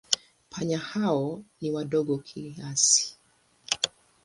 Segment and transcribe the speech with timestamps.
[0.49, 3.15] Panya hao ni wadogo kiasi.